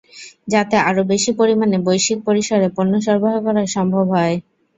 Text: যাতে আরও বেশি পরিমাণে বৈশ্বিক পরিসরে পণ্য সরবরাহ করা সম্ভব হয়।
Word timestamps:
যাতে 0.47 0.75
আরও 0.89 1.01
বেশি 1.11 1.31
পরিমাণে 1.39 1.77
বৈশ্বিক 1.85 2.19
পরিসরে 2.27 2.67
পণ্য 2.75 2.93
সরবরাহ 3.05 3.37
করা 3.45 3.61
সম্ভব 3.75 4.05
হয়। 4.15 4.35